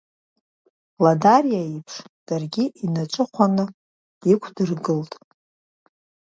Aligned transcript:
Ладариа 1.03 1.61
иеиԥш 1.65 1.93
даргьы 2.27 2.65
инаҿыхәаны 2.85 3.65
иқәдыргылт. 4.31 5.13